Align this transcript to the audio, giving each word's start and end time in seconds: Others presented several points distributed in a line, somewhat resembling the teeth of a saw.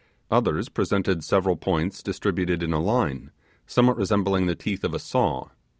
Others 0.31 0.69
presented 0.69 1.23
several 1.23 1.55
points 1.55 2.01
distributed 2.01 2.63
in 2.63 2.73
a 2.73 2.81
line, 2.81 3.29
somewhat 3.67 3.97
resembling 3.97 4.47
the 4.47 4.55
teeth 4.55 4.83
of 4.83 4.95
a 4.95 4.99
saw. 4.99 5.49